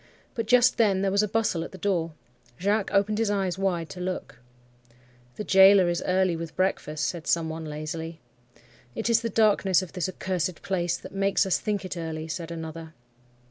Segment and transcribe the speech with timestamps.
[0.33, 2.13] But just then there was a bustle at the door.
[2.59, 4.39] Jacques opened his eyes wide to look.
[5.35, 8.19] "'The gaoler is early with breakfast,' said some one, lazily.
[8.95, 12.49] "'It is the darkness of this accursed place that makes us think it early,' said
[12.49, 12.95] another.